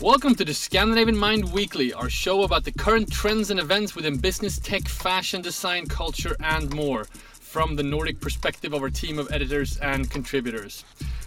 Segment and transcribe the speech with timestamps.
[0.00, 4.18] Welcome to the Scandinavian Mind Weekly, our show about the current trends and events within
[4.18, 9.32] business, tech, fashion, design, culture, and more, from the Nordic perspective of our team of
[9.32, 10.84] editors and contributors.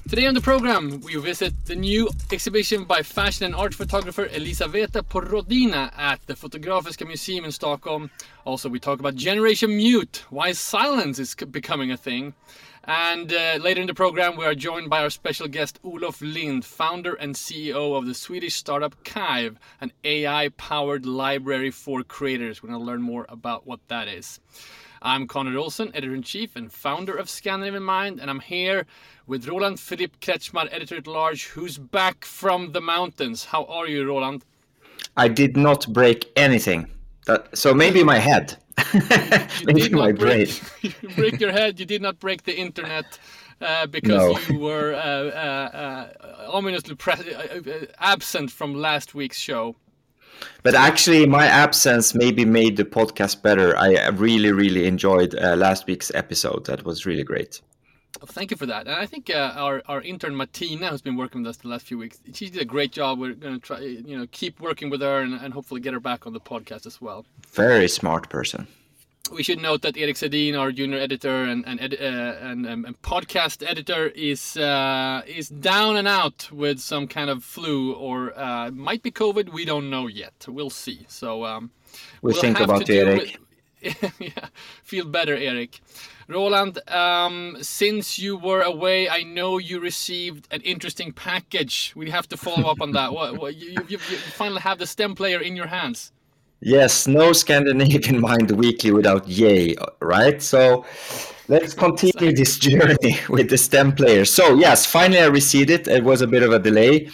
[0.07, 5.03] Today on the program, we visit the new exhibition by fashion and art photographer Elizaveta
[5.03, 8.09] Porodina at the Fotografiska Museum in Stockholm.
[8.45, 12.33] Also, we talk about Generation Mute, why silence is becoming a thing.
[12.83, 16.65] And uh, later in the program, we are joined by our special guest Olof Lind,
[16.65, 22.63] founder and CEO of the Swedish startup Kive, an AI powered library for creators.
[22.63, 24.39] We're going to learn more about what that is.
[25.03, 28.87] I'm Conrad Olsen, editor in chief and founder of Scandinavian Mind, and I'm here
[29.27, 33.45] with Roland Philippe Kretschmar, editor at large, who's back from the mountains.
[33.45, 34.43] How are you, Roland?
[35.15, 36.87] I did not break anything.
[37.25, 38.57] That, so maybe my head.
[39.65, 40.47] maybe my brain.
[40.81, 41.79] Break, break your head.
[41.79, 43.19] You did not break the internet.
[43.61, 44.53] Uh, because no.
[44.53, 46.09] you were uh, uh,
[46.41, 49.75] uh ominously uh, uh, absent from last week's show.
[50.63, 53.77] But actually, my absence maybe made the podcast better.
[53.77, 56.65] I really, really enjoyed last week's episode.
[56.65, 57.61] That was really great.
[58.27, 58.87] Thank you for that.
[58.87, 61.87] And I think uh, our our intern Martina, who's been working with us the last
[61.87, 63.19] few weeks, she did a great job.
[63.19, 65.99] We're going to try, you know, keep working with her and, and hopefully get her
[65.99, 67.25] back on the podcast as well.
[67.47, 68.67] Very smart person.
[69.31, 72.85] We should note that Eric Sedin, our junior editor and and, ed, uh, and, um,
[72.85, 78.37] and, podcast editor, is uh, is down and out with some kind of flu or
[78.37, 79.51] uh, might be COVID.
[79.51, 80.45] We don't know yet.
[80.47, 81.05] We'll see.
[81.07, 81.71] So um,
[82.21, 83.37] we'll, we'll think about Erik.
[84.19, 84.47] yeah,
[84.83, 85.81] feel better, Eric.
[86.27, 91.93] Roland, um, since you were away, I know you received an interesting package.
[91.95, 93.11] We have to follow up on that.
[93.21, 96.11] What, what, you, you, you, finally have the stem player in your hands.
[96.61, 100.41] Yes, no Scandinavian Mind Weekly without Ye, right?
[100.41, 100.85] So
[101.47, 104.25] let's continue this journey with the stem player.
[104.25, 105.87] So, yes, finally I received it.
[105.87, 107.09] It was a bit of a delay.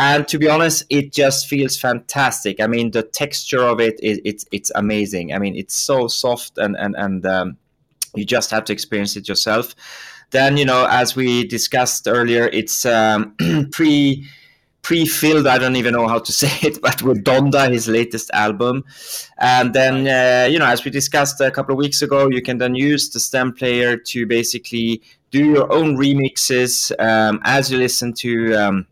[0.00, 2.58] And to be honest, it just feels fantastic.
[2.58, 5.34] I mean, the texture of it is it's it's amazing.
[5.34, 7.58] I mean, it's so soft and and and um,
[8.14, 9.74] you just have to experience it yourself.
[10.30, 13.36] Then, you know, as we discussed earlier, it's um,
[13.72, 14.26] pre
[14.80, 15.46] pre-filled.
[15.46, 18.84] I don't even know how to say it, but with Donda, his latest album.
[19.36, 22.56] And then, uh, you know, as we discussed a couple of weeks ago, you can
[22.56, 28.14] then use the stem player to basically do your own remixes um, as you listen
[28.14, 28.54] to.
[28.54, 28.86] Um,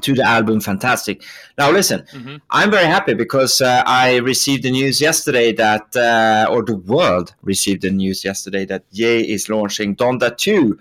[0.00, 1.22] to the album fantastic
[1.58, 2.36] now listen mm-hmm.
[2.50, 7.34] i'm very happy because uh, i received the news yesterday that uh, or the world
[7.42, 10.78] received the news yesterday that Ye is launching donda 2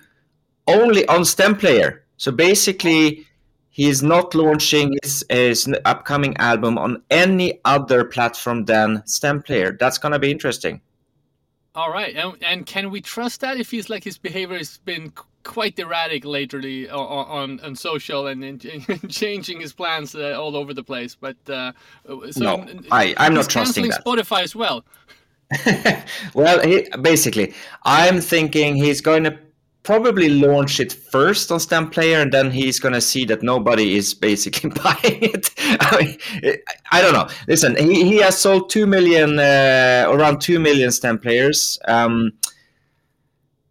[0.67, 3.25] only on stem player so basically
[3.69, 9.75] he is not launching his, his upcoming album on any other platform than stem player
[9.79, 10.81] that's going to be interesting
[11.75, 13.59] all right, and, and, can we trust that?
[13.59, 15.11] It feels like his behavior has been
[15.45, 20.73] quite erratic lately on on, on social and, and, changing his plans uh, all over
[20.73, 21.16] the place.
[21.16, 21.72] But uh,
[22.31, 24.03] so no, I I'm not trusting that.
[24.03, 24.83] Spotify as well.
[26.33, 29.39] well, he, basically, I'm thinking he's going to
[29.83, 33.95] probably launch it first on Stem Player, and then he's going to see that nobody
[33.95, 35.51] is basically buying it.
[35.57, 36.57] I, mean,
[36.91, 37.29] I don't know.
[37.47, 41.77] Listen, he, he has sold two million, uh, around two million Stem Players.
[41.88, 42.31] Um,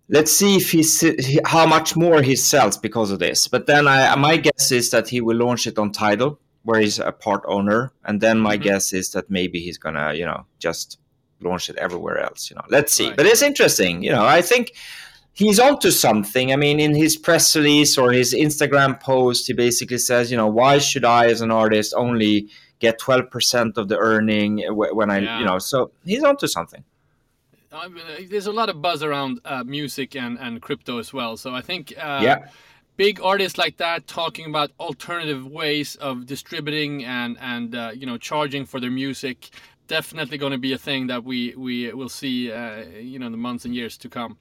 [0.09, 1.05] let's see if he's
[1.47, 3.49] how much more he sells because of this.
[3.49, 6.99] But then I, my guess is that he will launch it on Tidal, where he's
[6.99, 8.65] a part owner, and then my mm-hmm.
[8.65, 10.99] guess is that maybe he's gonna, you know, just
[11.41, 12.51] launch it everywhere else.
[12.51, 13.09] You know, let's see.
[13.09, 13.17] Right.
[13.17, 14.03] But it's interesting.
[14.03, 14.73] You know, I think
[15.33, 16.53] he's onto something.
[16.53, 20.47] I mean, in his press release or his Instagram post, he basically says, you know,
[20.47, 22.49] why should I, as an artist, only
[22.79, 25.39] get 12% of the earning when I, yeah.
[25.39, 26.85] you know, so he's onto something.
[27.75, 31.13] I mean, uh, there's a lot of buzz around uh, music and, and crypto as
[31.13, 31.37] well.
[31.37, 32.47] So I think uh, yeah.
[32.97, 38.17] big artists like that talking about alternative ways of distributing and and uh, you know
[38.17, 39.51] charging for their music
[39.87, 43.33] definitely going to be a thing that we we will see uh, you know in
[43.33, 44.39] the months and years to come.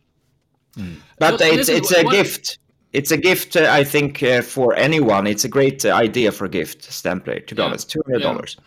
[0.77, 0.97] Mm.
[1.19, 2.59] But so it's it's a what, gift.
[2.93, 5.25] It's a gift, uh, I think, uh, for anyone.
[5.25, 8.21] It's a great uh, idea for a gift, Stem Player, to be yeah, $200.
[8.21, 8.63] Yeah.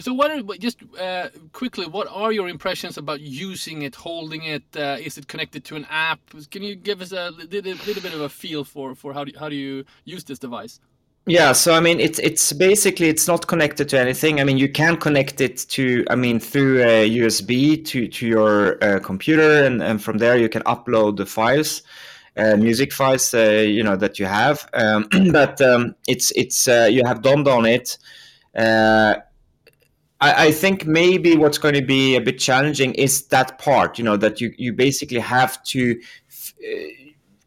[0.00, 1.86] So, what are just uh, quickly?
[1.86, 4.64] What are your impressions about using it, holding it?
[4.76, 6.20] Uh, is it connected to an app?
[6.50, 9.32] Can you give us a little, little bit of a feel for for how do,
[9.38, 10.80] how do you use this device?
[11.28, 14.40] Yeah, so I mean, it's it's basically it's not connected to anything.
[14.40, 18.84] I mean, you can connect it to, I mean, through a USB to to your
[18.84, 21.82] uh, computer, and and from there you can upload the files,
[22.36, 24.68] uh, music files, uh, you know that you have.
[24.72, 27.98] Um, but um, it's it's uh, you have Donda on it.
[30.20, 33.98] Uh, I, I think maybe what's going to be a bit challenging is that part,
[33.98, 36.00] you know, that you you basically have to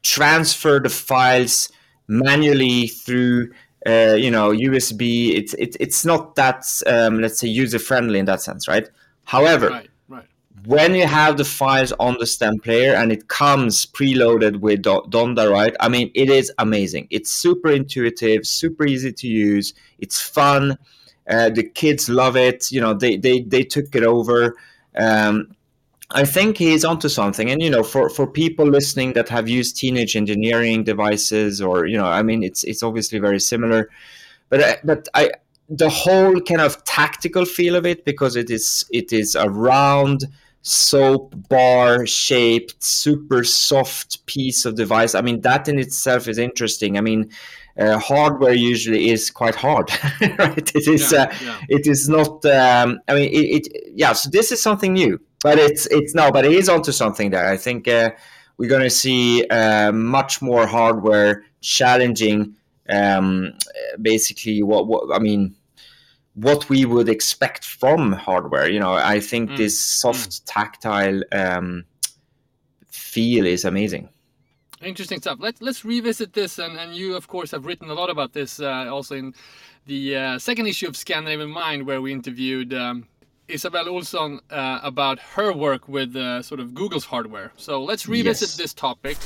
[0.01, 1.69] transfer the files
[2.07, 3.51] manually through
[3.87, 5.35] uh, you know USB.
[5.35, 8.89] It's it, it's not that um, let's say user friendly in that sense, right?
[9.23, 10.25] However, Right, right.
[10.65, 15.51] when you have the files on the stem player and it comes preloaded with Donda,
[15.51, 15.75] right?
[15.79, 17.07] I mean, it is amazing.
[17.11, 19.73] It's super intuitive, super easy to use.
[19.99, 20.77] It's fun.
[21.29, 22.71] Uh, the kids love it.
[22.71, 24.55] You know, they they they took it over.
[24.95, 25.55] Um,
[26.11, 27.51] I think he's onto something.
[27.51, 31.97] And you know, for for people listening that have used teenage engineering devices, or you
[31.97, 33.89] know, I mean, it's it's obviously very similar.
[34.49, 35.31] But I, but I
[35.69, 40.25] the whole kind of tactical feel of it because it is it is a round
[40.61, 46.97] soap bar shaped super soft piece of device i mean that in itself is interesting
[46.97, 47.29] i mean
[47.79, 49.89] uh, hardware usually is quite hard
[50.39, 50.75] right?
[50.75, 51.57] It is Yeah, uh, yeah.
[51.69, 55.57] it is not um, i mean it, it yeah so this is something new but
[55.57, 58.11] it's it's no but it is onto something there i think uh,
[58.57, 62.55] we're going to see uh, much more hardware challenging
[62.89, 63.53] um,
[64.01, 65.55] basically what, what i mean
[66.35, 68.69] what we would expect from hardware.
[68.69, 71.85] You know i think Mm, this soft tactile um,
[72.89, 74.09] feel is amazing
[74.81, 75.39] Interesting stuff.
[75.41, 78.59] Let's let's revisit this, and, and you of course have written a lot about this
[78.61, 79.33] uh, also in
[79.87, 83.05] the uh, second issue of Scandinavian Mind, where we interviewed um,
[83.49, 87.51] Isabel Olsson uh, about her work with uh, sort of Google's hardware.
[87.57, 88.57] So let's revisit Yes.
[88.57, 89.17] this topic.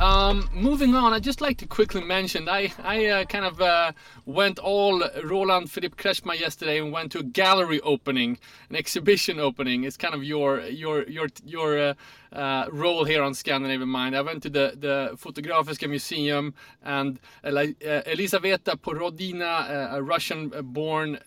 [0.00, 3.92] Um, moving on, I'd just like to quickly mention I, I uh, kind of uh,
[4.24, 8.38] went all Roland Philippe Kretschmer yesterday and went to a gallery opening,
[8.70, 9.84] an exhibition opening.
[9.84, 11.94] It's kind of your your your your uh,
[12.32, 14.16] uh, role here on Scandinavian Mind.
[14.16, 21.18] I went to the the Fotografiska Museum and uh, Elizaveta Porodina, uh, a Russian-born,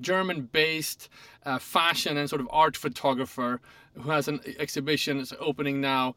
[0.00, 1.10] German-based
[1.60, 3.60] fashion and sort of art photographer
[3.92, 6.14] who has an exhibition opening now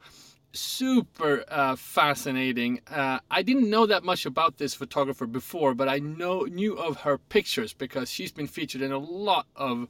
[0.52, 2.80] super uh, fascinating.
[2.90, 6.98] Uh, I didn't know that much about this photographer before, but I know knew of
[6.98, 9.88] her pictures because she's been featured in a lot of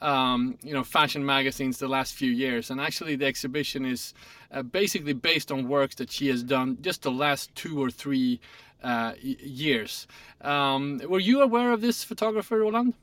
[0.00, 2.70] um, you know fashion magazines the last few years.
[2.70, 4.14] And actually, the exhibition is
[4.50, 8.40] uh, basically based on works that she has done just the last two or three
[8.82, 10.06] uh, years.
[10.40, 12.94] Um, were you aware of this photographer, Roland?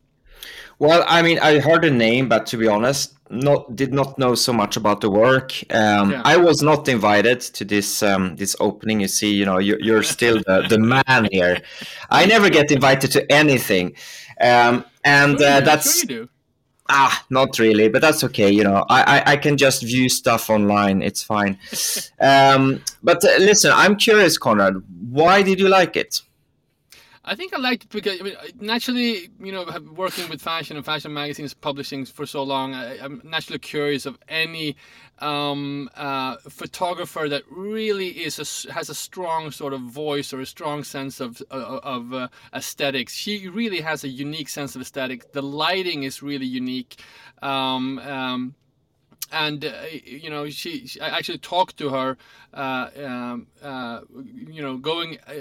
[0.80, 4.34] Well, I mean, I heard the name, but to be honest, not did not know
[4.36, 5.52] so much about the work.
[5.72, 6.22] Um, Yeah.
[6.26, 9.00] I was not invited to this um, this opening.
[9.02, 11.62] You see, you know, you're, you're still the, the man here.
[12.10, 13.96] I never get invited to anything,
[14.42, 16.28] um, and Sure uh, that's sure
[16.90, 18.52] ah, not really, but that's okay.
[18.52, 21.02] You know, I, I, I can just view stuff online.
[21.02, 21.58] It's fine.
[22.20, 24.76] um, but uh, listen, I'm curious, Conrad.
[25.10, 26.22] Why did you like it?
[27.30, 29.64] I think I liked it because I mean, naturally, you know,
[29.96, 34.18] working with fashion and fashion magazines, publishing for so long, I, I'm naturally curious of
[34.28, 34.76] any
[35.20, 40.46] um, uh, photographer that really is a has a strong sort of voice or a
[40.46, 43.14] strong sense of of, of uh, aesthetics.
[43.14, 45.32] She really has a unique sense of aesthetic.
[45.34, 47.00] The lighting is really unique.
[47.44, 48.56] Um, um,
[49.32, 49.72] and uh,
[50.04, 52.18] you know she, she I actually talked to her
[52.56, 55.34] uh, um, uh, you know going uh,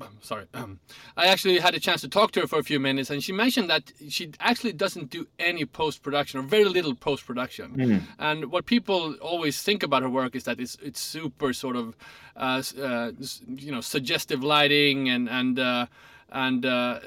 [0.00, 0.46] I'm sorry.
[0.54, 0.80] Um,
[1.16, 3.32] I actually had a chance to talk to her for a few minutes, and she
[3.32, 7.74] mentioned that she actually doesn't do any post production or very little post production.
[8.18, 11.96] And what people always think about her work is that it's it's super sort of,
[12.36, 13.12] uh, uh,
[13.48, 15.86] you know, suggestive lighting and and uh,
[16.30, 17.00] and uh,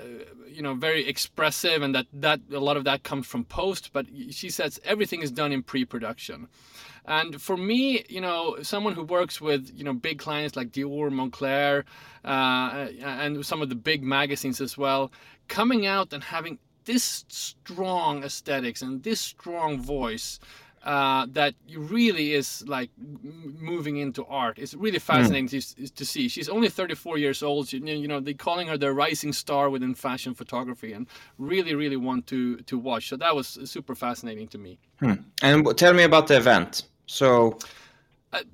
[0.47, 3.91] you know very expressive, and that that a lot of that comes from post.
[3.93, 6.47] But she says everything is done in pre-production.
[7.05, 11.09] And for me, you know, someone who works with you know big clients like Dior,
[11.09, 11.83] Moncler
[12.23, 15.11] uh, and some of the big magazines as well,
[15.47, 20.39] coming out and having this strong aesthetics and this strong voice
[20.83, 24.57] uh, that really is like moving into art.
[24.57, 26.27] It's really fascinating to, to see.
[26.27, 27.67] She's only 34 years old.
[27.67, 31.07] She, you know, they're calling her the rising star within fashion photography, and
[31.37, 33.09] really, really want to to watch.
[33.09, 34.79] So that was super fascinating to me.
[35.41, 36.83] And tell me about the event.
[37.05, 37.57] So,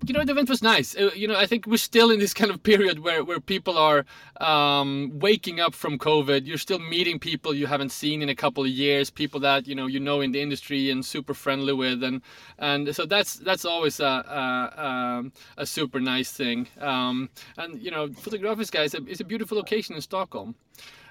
[0.06, 0.96] you know, the event was nice.
[0.96, 3.78] Uh, you know, I think we're still in this kind of period where, where people
[3.78, 4.06] are
[4.40, 6.46] um, waking up from COVID.
[6.46, 9.76] You're still meeting people you haven't seen in a couple of years, people that you
[9.76, 12.22] know you know in the industry and super friendly with, and
[12.58, 15.24] and so that's that's always a a,
[15.58, 16.68] a super nice thing.
[16.80, 20.56] Um, and you know, is a is a beautiful location in Stockholm.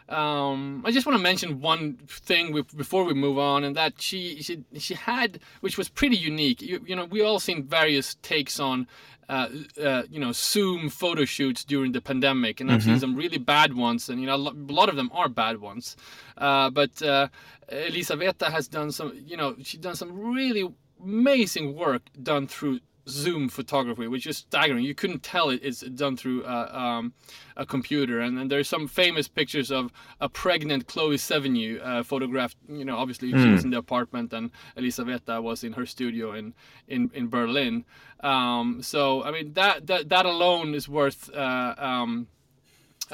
[0.08, 4.42] Um, I just want to mention one thing before we move on, and that she
[4.42, 6.60] she she had, which was pretty unique.
[6.60, 8.86] You, you know, we all seen various takes on.
[9.26, 9.48] Uh,
[9.82, 12.90] uh, you know, Zoom photo shoots during the pandemic, and I've mm-hmm.
[12.90, 15.96] seen some really bad ones, and you know, a lot of them are bad ones.
[16.36, 17.28] Uh, but uh,
[17.70, 20.70] Elizaveta has done some, you know, she's done some really
[21.02, 24.84] amazing work done through zoom photography, which is staggering.
[24.84, 27.12] You couldn't tell it it's done through uh, um,
[27.56, 28.20] a computer.
[28.20, 32.56] And then there's some famous pictures of a pregnant Chloe Sevigny uh, photographed.
[32.68, 33.42] You know, obviously mm.
[33.42, 33.68] she was hmm.
[33.68, 36.54] in the apartment, and Elizaveta was in her studio in
[36.88, 37.84] in in Berlin.
[38.20, 41.32] Um, so I mean that that that alone is worth.
[41.34, 42.28] Uh, um,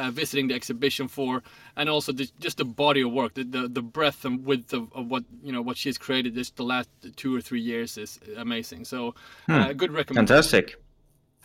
[0.01, 1.43] uh, visiting the exhibition for,
[1.77, 4.93] and also the, just the body of work, the, the, the breadth and width of,
[4.95, 8.19] of, what you know what she's created just the last two or three years is
[8.37, 8.85] amazing.
[8.85, 9.15] So,
[9.47, 9.53] hmm.
[9.53, 10.27] uh, good recommendation.
[10.27, 10.83] Fantastic.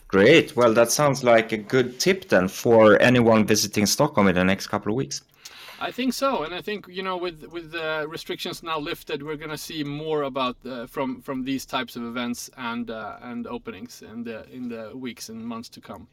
[0.07, 0.55] Great.
[0.55, 4.67] Well, that sounds like a good tip then for anyone visiting Stockholm in the next
[4.67, 5.21] couple of weeks.
[5.79, 9.35] I think so, and I think you know with with the restrictions now lifted, we're
[9.35, 14.01] gonna see more about uh, from from these types of events and uh, and openings
[14.01, 16.07] in the in the weeks and months to come.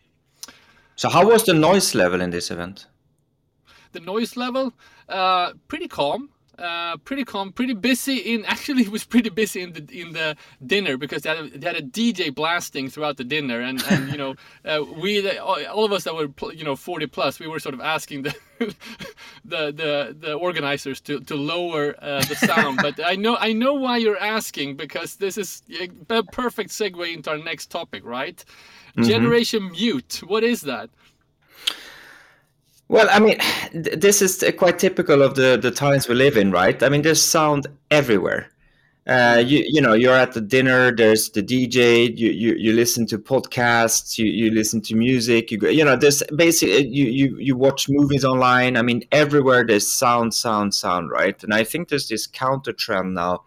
[0.96, 2.87] So how was the noise level in this event?
[3.92, 4.72] The noise level,
[5.08, 6.30] uh, pretty calm.
[6.58, 8.18] Uh, pretty calm, pretty busy.
[8.18, 11.58] In actually, it was pretty busy in the in the dinner because they had a,
[11.58, 14.34] they had a DJ blasting throughout the dinner, and, and you know,
[14.64, 17.80] uh, we all of us that were you know 40 plus, we were sort of
[17.80, 18.34] asking the
[19.44, 22.78] the, the the organizers to to lower uh, the sound.
[22.82, 25.62] but I know I know why you're asking because this is
[26.11, 28.44] a perfect segue into our next topic, right?
[28.96, 29.08] Mm-hmm.
[29.08, 30.22] Generation Mute.
[30.26, 30.90] What is that?
[32.88, 33.38] Well, I mean,
[33.72, 36.82] th- this is quite typical of the, the times we live in, right?
[36.82, 38.50] I mean, there's sound everywhere.
[39.04, 40.94] Uh, you you know you're at the dinner.
[40.94, 42.16] There's the DJ.
[42.16, 44.16] You you, you listen to podcasts.
[44.16, 45.50] You, you listen to music.
[45.50, 48.76] You go, you know there's basically you, you you watch movies online.
[48.76, 51.42] I mean everywhere there's sound, sound, sound, right?
[51.42, 53.42] And I think there's this counter trend now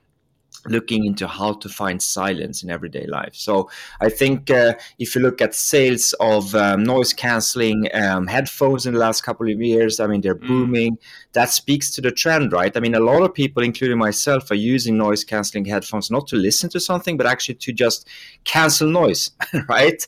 [0.67, 3.33] looking into how to find silence in everyday life.
[3.33, 3.69] So
[4.01, 8.93] I think uh, if you look at sales of um, noise canceling um, headphones in
[8.93, 10.47] the last couple of years, I mean they're mm.
[10.47, 10.97] booming.
[11.33, 12.75] That speaks to the trend, right?
[12.75, 16.35] I mean a lot of people, including myself, are using noise canceling headphones not to
[16.35, 18.07] listen to something, but actually to just
[18.43, 19.31] cancel noise,
[19.69, 20.05] right?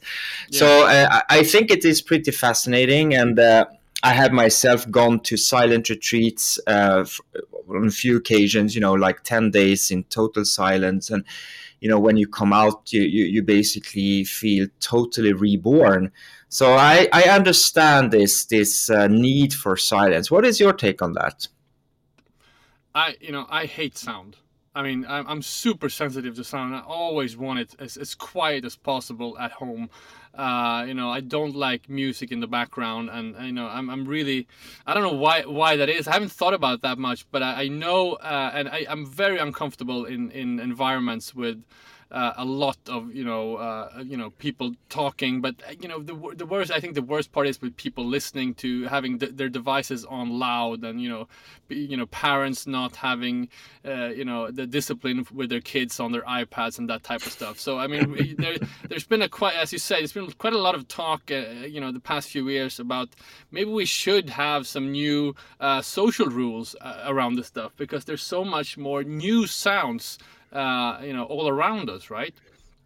[0.50, 0.60] Yeah.
[0.60, 3.40] So uh, I think it is pretty fascinating and.
[3.40, 3.66] Uh,
[4.04, 7.06] I have myself gone to silent retreats uh,
[7.68, 11.10] on a few occasions, you know, like 10 days in total silence.
[11.10, 11.24] And,
[11.82, 16.12] you know, when you come out, you, you, you basically feel totally reborn.
[16.50, 20.30] So I, I understand this, this uh, need for silence.
[20.30, 21.48] What is your take on that?
[22.94, 24.38] I, you know, I hate sound.
[24.78, 26.76] I mean, I'm, super sensitive to sound.
[26.76, 29.90] I always want it as, as quiet as possible at home.
[30.36, 34.06] Uh, you know, I don't like music in the background, and you know, I'm, I'm
[34.06, 34.48] really,
[34.86, 36.08] I don't know why why that is.
[36.08, 39.40] I haven't thought about that much, but I, I know, uh, and I, I'm very
[39.40, 41.64] uncomfortable in in environments with
[42.12, 45.42] uh, a lot of you know uh, you know people talking.
[45.42, 48.06] But uh, you know the, the worst i think the worst part is with people
[48.06, 51.28] listening to having th- their devices on loud and you know
[51.70, 53.50] you know parents not having
[53.86, 57.32] uh, you know the discipline with their kids on their ipads and that type of
[57.32, 57.60] stuff.
[57.60, 58.56] So i mean there,
[58.88, 61.36] there's been a quite as you said it's been quite a lot of talk uh,
[61.68, 63.10] you know the past few years about
[63.52, 68.44] maybe we should have some new uh, social rules around this stuff because there's so
[68.44, 70.18] much more new sounds
[70.52, 72.34] uh, you know all around us, right?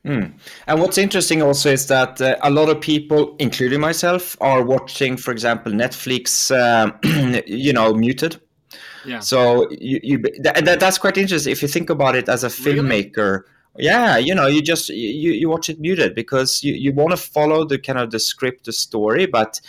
[0.05, 0.33] Mm.
[0.65, 5.15] And what's interesting also is that uh, a lot of people, including myself, are watching,
[5.15, 6.97] for example, Netflix, um,
[7.45, 8.41] you know, muted.
[9.05, 9.19] Yeah.
[9.19, 13.15] So you, you that, that's quite interesting if you think about it as a filmmaker.
[13.15, 13.85] Really?
[13.85, 17.17] Yeah, you know, you just you, you watch it muted because you, you want to
[17.17, 19.61] follow the kind of the script, the story, but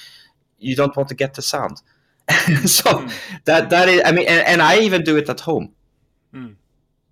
[0.58, 1.82] you don't want to get the sound.
[2.64, 3.12] so mm.
[3.44, 5.72] that that is, I mean, and, and I even do it at home.
[6.34, 6.56] Mm.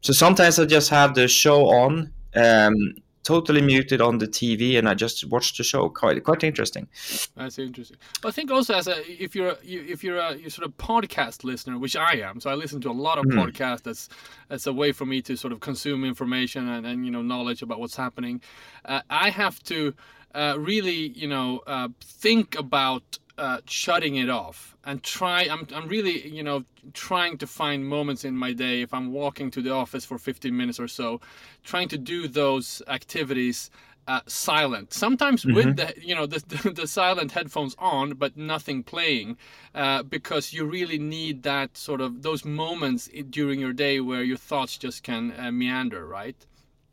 [0.02, 4.88] So sometimes I just have the show on, um, totally muted on the TV, and
[4.88, 5.88] I just watch the show.
[5.88, 6.88] Quite quite interesting.
[7.36, 7.98] That's interesting.
[8.24, 11.44] I think also as a if you're a, if you're a you're sort of podcast
[11.44, 13.34] listener, which I am, so I listen to a lot of mm.
[13.34, 13.82] podcasts.
[13.82, 14.08] That's
[14.50, 17.62] that's a way for me to sort of consume information and, and you know knowledge
[17.62, 18.42] about what's happening.
[18.84, 19.94] Uh, I have to
[20.34, 25.88] uh, really you know uh, think about uh, shutting it off and try I'm, I'm
[25.88, 29.70] really you know trying to find moments in my day if i'm walking to the
[29.70, 31.22] office for 15 minutes or so
[31.64, 33.70] trying to do those activities
[34.10, 35.54] uh, silent sometimes mm-hmm.
[35.54, 39.36] with the you know the, the, the, silent headphones on but nothing playing
[39.72, 44.36] uh, because you really need that sort of those moments during your day where your
[44.36, 46.44] thoughts just can uh, meander right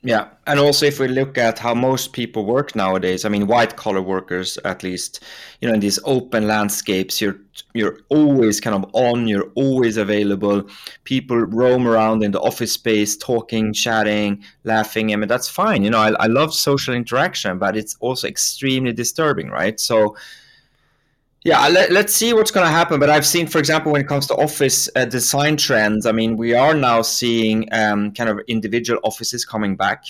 [0.03, 3.75] Yeah, and also if we look at how most people work nowadays, I mean, white
[3.75, 5.23] collar workers at least,
[5.59, 7.37] you know, in these open landscapes, you're
[7.73, 10.69] you're always kind of on, you're always available.
[11.03, 15.11] People roam around in the office space, talking, chatting, laughing.
[15.11, 15.83] I mean, that's fine.
[15.83, 19.79] You know, I, I love social interaction, but it's also extremely disturbing, right?
[19.79, 20.15] So
[21.47, 22.99] yeah, let, us see what's going to happen.
[22.99, 26.35] But I've seen, for example, when it comes to office uh, design trends, I mean,
[26.35, 30.03] we are now seeing um, kind of individual offices coming back.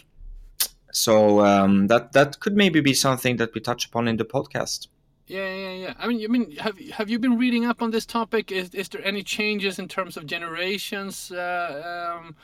[0.92, 4.88] So um, that that could maybe be something that we touch upon in the podcast.
[5.28, 5.94] Yeah, yeah, yeah.
[6.00, 8.52] I mean, I mean, have have you been reading up on this topic?
[8.52, 11.32] Is is there any changes in terms of generations?
[11.32, 12.36] Uh, um,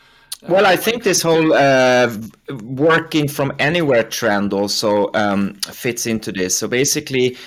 [0.48, 2.16] well, I think this whole uh,
[2.62, 6.56] working from anywhere trend also um, fits into this.
[6.58, 7.38] So basically,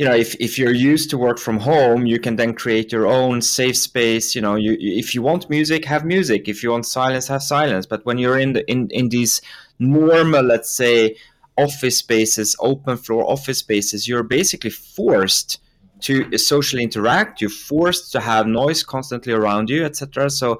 [0.00, 3.06] you know if, if you're used to work from home you can then create your
[3.06, 6.48] own safe space you know you if you want music have music.
[6.48, 7.84] If you want silence have silence.
[7.84, 9.42] But when you're in the in, in these
[9.78, 11.16] normal let's say
[11.58, 15.60] office spaces open floor office spaces you're basically forced
[16.06, 17.42] to socially interact.
[17.42, 20.58] You're forced to have noise constantly around you etc so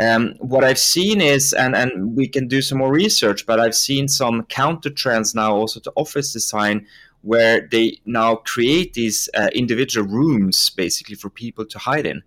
[0.00, 3.74] um, what I've seen is, and, and we can do some more research, but I've
[3.74, 6.86] seen some counter trends now also to office design
[7.22, 12.22] where they now create these uh, individual rooms basically for people to hide in.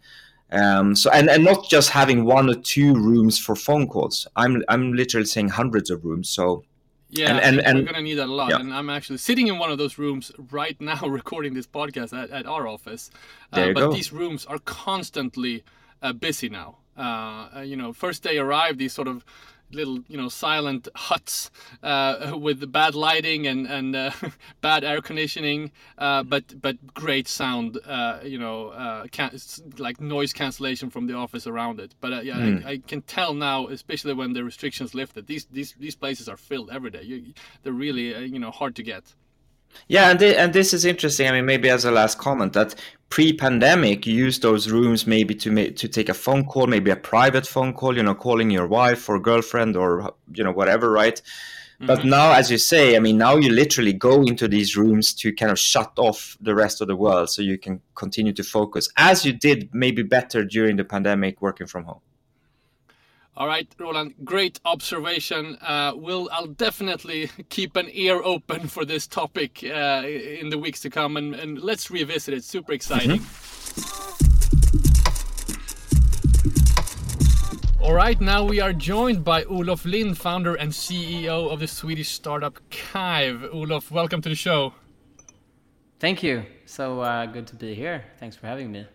[0.51, 4.27] Um, so and, and not just having one or two rooms for phone calls.
[4.35, 6.29] I'm I'm literally saying hundreds of rooms.
[6.29, 6.63] So
[7.09, 8.51] yeah, and, and, and we're gonna need that a lot.
[8.51, 8.59] Yeah.
[8.59, 12.29] And I'm actually sitting in one of those rooms right now, recording this podcast at,
[12.29, 13.11] at our office.
[13.51, 13.93] Uh, but go.
[13.93, 15.63] these rooms are constantly
[16.01, 16.77] uh, busy now.
[16.95, 19.25] Uh, you know, first day arrived, these sort of
[19.71, 21.51] little you know silent huts
[21.83, 24.11] uh, with bad lighting and and uh,
[24.61, 27.79] bad air conditioning, uh, but but great sound.
[27.85, 29.37] Uh, you know, uh, can,
[29.77, 31.95] like noise cancellation from the office around it.
[31.99, 32.65] But uh, yeah, mm.
[32.65, 32.75] I.
[32.75, 36.69] I, can tell now, especially when the restrictions lifted, these these these places are filled
[36.71, 37.03] every day.
[37.03, 39.15] You, they're really you know hard to get.
[39.87, 41.27] Yeah, and th- and this is interesting.
[41.27, 42.75] I mean, maybe as a last comment, that
[43.09, 46.95] pre-pandemic, you use those rooms maybe to ma- to take a phone call, maybe a
[46.95, 51.21] private phone call, you know, calling your wife or girlfriend or you know whatever, right?
[51.75, 51.87] Mm-hmm.
[51.87, 55.33] But now, as you say, I mean, now you literally go into these rooms to
[55.33, 58.89] kind of shut off the rest of the world, so you can continue to focus,
[58.97, 61.99] as you did maybe better during the pandemic, working from home.
[63.37, 65.57] All right, Roland, great observation.
[65.61, 70.79] Uh, we'll, I'll definitely keep an ear open for this topic uh, in the weeks
[70.81, 72.45] to come, and, and let's revisit it.
[72.45, 73.19] Super exciting.
[73.19, 74.05] Mm-hmm.
[77.83, 82.09] All right, now we are joined by Olof Lind, founder and CEO of the Swedish
[82.09, 83.43] startup Kive.
[83.53, 84.73] Olof, welcome to the show.
[85.99, 86.45] Thank you.
[86.65, 88.05] So uh, good to be here.
[88.17, 88.87] Thanks for having me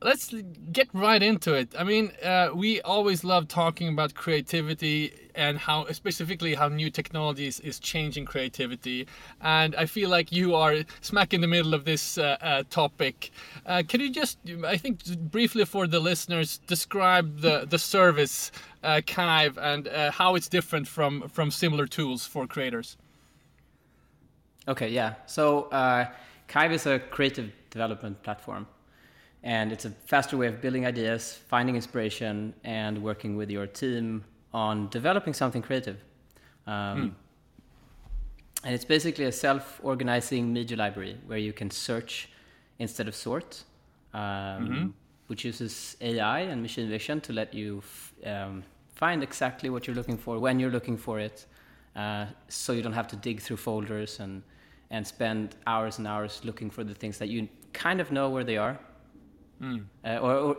[0.00, 0.32] let's
[0.72, 1.74] get right into it.
[1.78, 7.60] I mean, uh, we always love talking about creativity and how, specifically, how new technologies
[7.60, 9.06] is changing creativity.
[9.40, 13.30] And I feel like you are smack in the middle of this uh, uh, topic.
[13.66, 19.00] Uh, can you just, I think, briefly for the listeners, describe the the service uh,
[19.06, 22.96] Kive and uh, how it's different from from similar tools for creators?
[24.68, 25.14] Okay, yeah.
[25.26, 26.06] So uh,
[26.46, 28.66] Kive is a creative development platform
[29.48, 34.22] and it's a faster way of building ideas, finding inspiration, and working with your team
[34.52, 35.96] on developing something creative.
[36.66, 37.08] Um, hmm.
[38.64, 42.28] And it's basically a self organizing media library where you can search
[42.78, 43.64] instead of sort,
[44.12, 44.86] um, mm-hmm.
[45.28, 48.62] which uses AI and machine vision to let you f- um,
[48.96, 51.46] find exactly what you're looking for when you're looking for it.
[51.96, 54.42] Uh, so you don't have to dig through folders and,
[54.90, 58.44] and spend hours and hours looking for the things that you kind of know where
[58.44, 58.78] they are,
[59.62, 59.84] mm.
[60.04, 60.56] uh, or, or,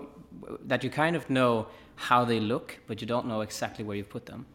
[0.66, 4.04] that you kind of know how they look, but you don't know exactly where you
[4.04, 4.46] put them.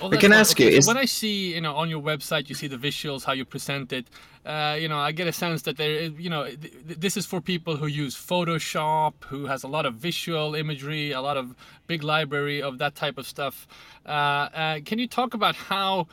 [0.00, 0.82] Well, I can ask okay, you.
[0.82, 3.44] So when I see, you know, on your website, you see the visuals, how you
[3.46, 4.06] present it.
[4.44, 7.40] Uh, you know, I get a sense that there, you know, th- this is for
[7.40, 11.54] people who use Photoshop, who has a lot of visual imagery, a lot of
[11.86, 13.66] big library of that type of stuff.
[14.04, 16.08] Uh, uh, can you talk about how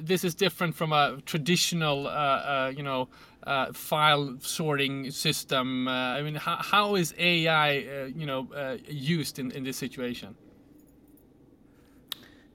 [0.00, 3.08] this is different from a traditional, uh, uh, you know,
[3.46, 5.86] uh, file sorting system.
[5.86, 9.76] Uh, I mean, how, how is AI, uh, you know, uh, used in, in this
[9.76, 10.34] situation?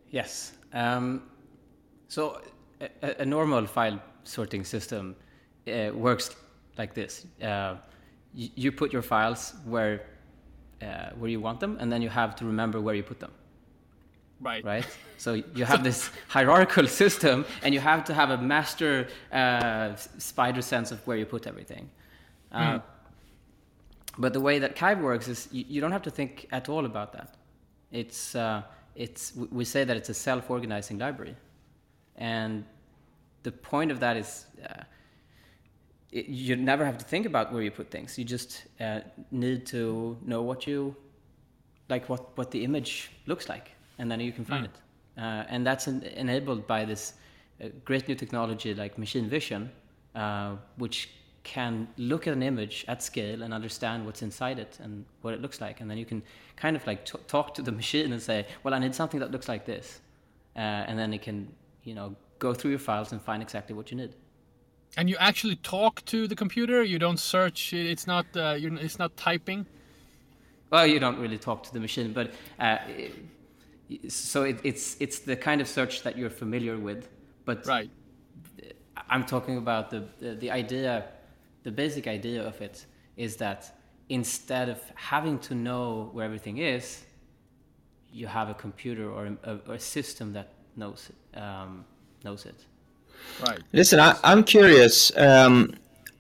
[0.10, 0.54] Yes.
[0.74, 1.24] Um,
[2.08, 2.42] so
[2.82, 5.15] a, a, normal file sorting system
[5.68, 6.36] uh, works
[6.78, 7.28] like this.
[7.42, 7.76] Uh,
[8.34, 10.06] you, you, put your files where
[11.18, 13.32] where you want them, and then you have to remember where you put them.
[14.41, 14.63] Right.
[14.63, 14.86] Right.
[15.19, 20.62] So you have this hierarchical system, and you have to have a master uh, spider
[20.62, 21.89] sense of where you put everything.
[22.54, 22.84] Uh, mm.
[24.17, 26.86] But the way that Kive works is you, you, don't have to think at all
[26.86, 27.36] about that.
[27.91, 28.62] It's uh,
[28.95, 31.36] it's we say that it's a self-organizing library,
[32.15, 32.63] and
[33.43, 34.45] the point of that is.
[34.63, 34.84] Uh,
[36.12, 38.17] it, you never have to think about where you put things.
[38.17, 40.95] You just uh, need to know what you
[41.88, 44.69] like, what what the image looks like, and then you can find mm.
[44.69, 45.21] it.
[45.21, 47.13] Uh, and that's en- enabled by this
[47.62, 49.69] uh, great new technology like machine vision,
[50.15, 51.09] uh, which
[51.43, 55.41] can look at an image at scale and understand what's inside it and what it
[55.41, 56.21] looks like, and then you can
[56.55, 59.31] kind of like t- talk to the machine and say, "Well, I need something that
[59.31, 59.99] looks like this,"
[60.55, 61.47] uh, and then it can,
[61.83, 64.15] you know, go through your files and find exactly what you need.
[64.97, 66.83] And you actually talk to the computer.
[66.83, 67.73] You don't search.
[67.73, 68.25] It's not.
[68.35, 69.65] Uh, it's not typing.
[70.71, 72.77] Well, you don't really talk to the machine, but uh,
[74.08, 77.10] so it, it's it's the kind of search that you're familiar with.
[77.45, 77.89] But right.
[79.10, 81.06] I'm talking about the, the, the idea,
[81.63, 82.86] the basic idea of it
[83.17, 83.75] is that
[84.10, 87.04] instead of having to know where everything is,
[88.12, 91.86] you have a computer or a, or a system that knows it, um,
[92.23, 92.65] knows it.
[93.45, 93.60] Right.
[93.73, 95.15] Listen, I, am curious.
[95.17, 95.73] Um,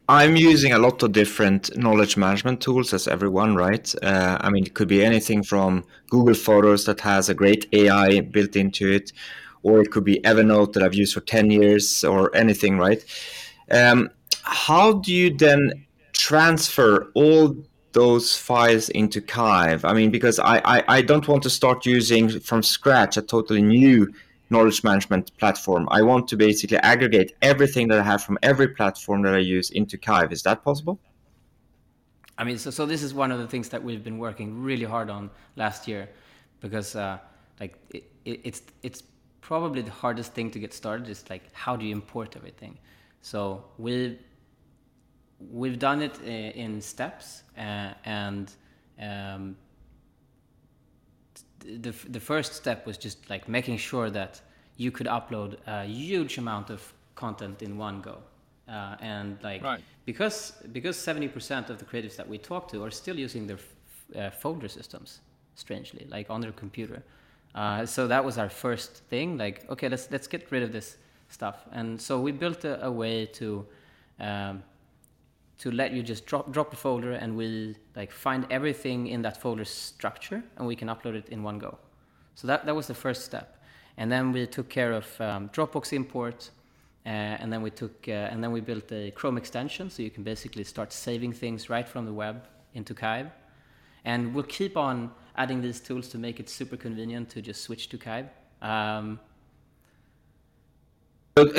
[0.09, 3.93] I'm using a lot of different knowledge management tools, as everyone, right?
[4.01, 8.21] Uh, I mean, it could be anything from Google Photos that has a great AI
[8.21, 9.13] built into it,
[9.61, 13.05] or it could be Evernote that I've used for 10 years, or anything, right?
[13.69, 14.09] Um,
[14.41, 17.55] how do you then transfer all
[17.91, 19.85] those files into Kive?
[19.85, 23.61] I mean, because I, I, I don't want to start using from scratch a totally
[23.61, 24.11] new
[24.49, 25.87] knowledge management platform.
[25.91, 29.69] I want to basically aggregate everything that I have from every platform that I use
[29.69, 30.31] into Kive.
[30.31, 30.99] Is that possible?
[32.37, 34.85] I mean, so, so this is one of the things that we've been working really
[34.85, 36.09] hard on last year,
[36.61, 37.17] because uh,
[37.59, 39.03] like it, it, it's it's
[39.41, 41.09] probably the hardest thing to get started.
[41.09, 42.77] Is like how do you import everything?
[43.21, 44.17] So we
[45.51, 48.49] we've done it in steps, uh, and
[49.01, 49.57] um,
[51.59, 54.41] the the first step was just like making sure that
[54.77, 58.17] you could upload a huge amount of content in one go.
[58.69, 59.81] Uh, and like right.
[60.05, 63.57] because because 70% of the creatives that we talk to are still using their
[64.15, 65.21] uh, folder systems
[65.55, 67.01] strangely like on their computer
[67.55, 70.97] uh, so that was our first thing like okay let's let's get rid of this
[71.29, 73.65] stuff and so we built a, a way to
[74.19, 74.61] um,
[75.59, 79.41] to let you just drop drop a folder and we like find everything in that
[79.41, 81.77] folder structure and we can upload it in one go.
[82.35, 83.61] So that that was the first step,
[83.97, 86.49] and then we took care of um, Dropbox import,
[87.05, 90.09] uh, and then we took uh, and then we built a Chrome extension so you
[90.09, 93.29] can basically start saving things right from the web into Kive,
[94.05, 97.89] and we'll keep on adding these tools to make it super convenient to just switch
[97.89, 98.29] to Kive.
[98.61, 99.19] Um,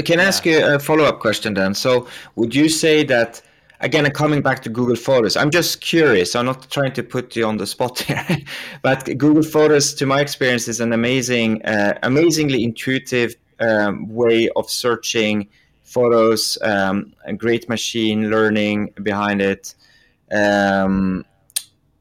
[0.05, 1.75] can I ask you a follow-up question then?
[1.75, 3.43] So, would you say that
[3.81, 6.35] again, coming back to Google Photos, I'm just curious.
[6.37, 8.27] I'm not trying to put you on the spot here,
[8.83, 14.71] but Google Photos, to my experience, is an amazing, uh, amazingly intuitive um, way of
[14.71, 15.49] searching
[15.85, 16.57] photos.
[16.63, 19.75] Um, a great machine learning behind it.
[20.33, 21.25] Um,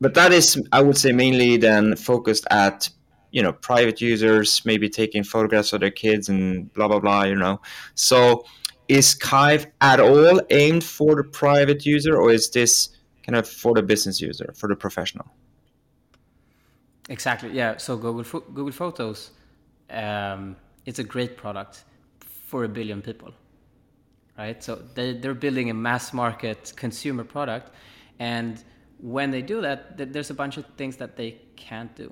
[0.02, 2.90] but that is, I would say, mainly then focused at
[3.32, 7.24] you know private users, maybe taking photographs of their kids and blah blah blah.
[7.24, 7.62] You know,
[7.96, 8.46] so
[8.90, 12.90] is Kive at all aimed for the private user, or is this
[13.24, 15.28] kind of for the business user, for the professional?
[17.08, 17.52] Exactly.
[17.52, 17.78] Yeah.
[17.78, 19.32] So Google Google Photos,
[19.92, 21.86] um, it's a great product
[22.48, 23.32] for a billion people,
[24.38, 24.62] right?
[24.64, 27.72] So they they're building a mass market consumer product,
[28.18, 28.64] and
[29.00, 32.12] when they do that, there's a bunch of things that they can't do,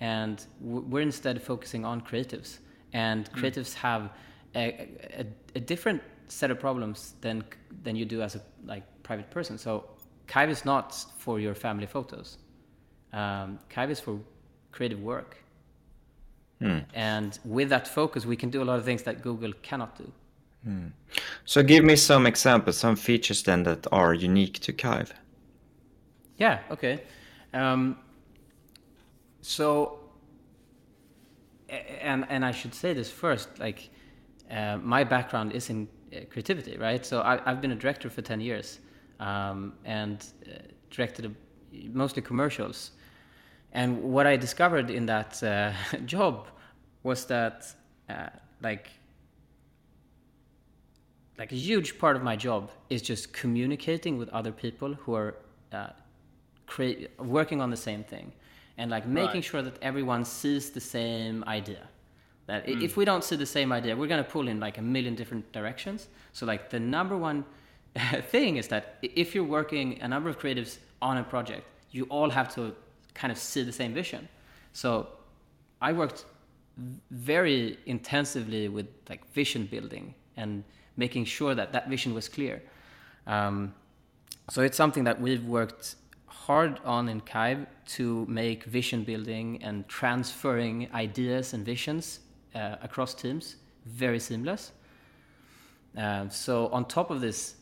[0.00, 2.58] and we're instead focusing on creatives,
[2.92, 3.40] and hmm.
[3.40, 3.86] creatives mm.
[3.86, 4.10] have
[4.54, 7.44] a, a, a, different set of problems than
[7.82, 9.58] than you do as a like private person.
[9.58, 9.84] So
[10.26, 12.38] Kive is not for your family photos.
[13.12, 14.18] Um, Kive is for
[14.72, 15.36] creative work.
[16.60, 16.78] Hmm.
[16.94, 20.12] And with that focus, we can do a lot of things that Google cannot do.
[20.64, 20.86] Hmm.
[21.44, 25.12] So give me some examples, some features then that are unique to Kive.
[26.36, 26.60] Yeah.
[26.70, 27.02] Okay.
[27.54, 27.96] Um,
[29.40, 30.00] so,
[31.68, 33.90] and and I should say this first, like
[34.50, 37.04] uh, my background is in uh, creativity, right?
[37.06, 38.80] So I, have been a director for 10 years
[39.20, 40.58] um, and uh,
[40.90, 41.32] directed a,
[41.92, 42.90] mostly commercials.
[43.72, 45.72] And what I discovered in that uh,
[46.04, 46.48] job
[47.02, 47.66] was that,
[48.08, 48.88] uh, like,
[51.38, 55.36] like a huge part of my job is just communicating with other people who are
[55.72, 55.90] uh,
[57.18, 58.32] working on the same thing,
[58.76, 59.44] and like making right.
[59.44, 61.88] sure that everyone sees the same idea
[62.50, 62.82] that mm.
[62.82, 65.14] if we don't see the same idea, we're going to pull in like a million
[65.14, 66.08] different directions.
[66.32, 67.44] So like the number one
[68.30, 72.28] thing is that if you're working a number of creatives on a project, you all
[72.28, 72.74] have to
[73.14, 74.28] kind of see the same vision.
[74.72, 75.06] So
[75.80, 76.24] I worked
[77.10, 80.64] very intensively with like vision building and
[80.96, 82.62] making sure that that vision was clear.
[83.28, 83.74] Um,
[84.50, 85.94] so it's something that we've worked
[86.26, 92.20] hard on in Kive to make vision building and transferring ideas and visions
[92.54, 94.72] uh, across teams very seamless.
[95.96, 97.56] Uh, so on top of this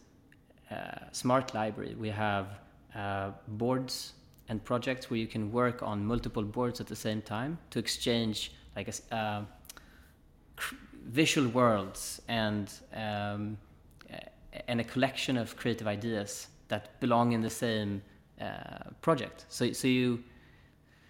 [0.70, 0.74] uh,
[1.12, 2.46] smart library, we have
[2.94, 4.12] uh, boards
[4.48, 8.52] and projects where you can work on multiple boards at the same time to exchange
[8.76, 9.42] like a, uh,
[11.04, 13.56] visual worlds and um,
[14.66, 18.02] and a collection of creative ideas that belong in the same
[18.40, 19.44] uh, project.
[19.48, 20.22] So so you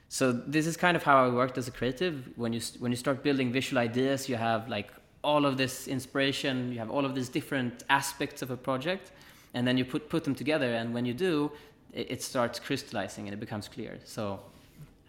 [0.08, 2.30] so this is kind of how I worked as a creative.
[2.36, 4.90] When you when you start building visual ideas, you have like
[5.22, 9.12] all of this inspiration, you have all of these different aspects of a project,
[9.52, 10.74] and then you put put them together.
[10.74, 11.52] And when you do,
[11.92, 13.98] it, it starts crystallizing and it becomes clear.
[14.04, 14.40] So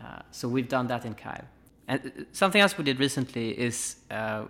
[0.02, 1.46] uh, so we've done that in Kive.
[1.88, 4.46] And uh, something else we did recently is uh,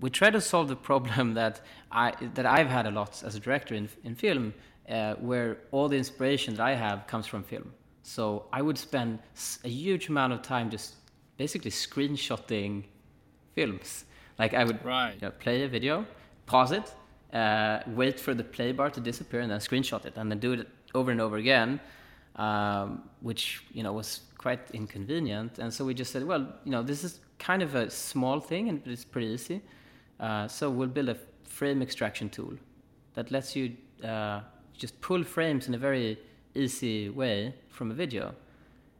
[0.00, 1.60] we try to solve the problem that
[1.92, 4.54] I that I've had a lot as a director in in film,
[4.88, 7.72] uh, where all the inspiration that I have comes from film.
[8.02, 9.18] So I would spend
[9.64, 10.94] a huge amount of time just
[11.36, 12.84] basically screenshotting
[13.54, 14.04] films.
[14.38, 15.14] Like I would right.
[15.14, 16.06] you know, play a video,
[16.46, 16.94] pause it,
[17.32, 20.52] uh, wait for the play bar to disappear, and then screenshot it, and then do
[20.52, 21.80] it over and over again,
[22.36, 25.58] um, which you know was quite inconvenient.
[25.58, 28.68] And so we just said, well, you know, this is kind of a small thing,
[28.68, 29.62] and it's pretty easy.
[30.18, 32.54] Uh, so we'll build a frame extraction tool
[33.14, 34.40] that lets you uh,
[34.76, 36.18] just pull frames in a very
[36.54, 38.34] easy way from a video.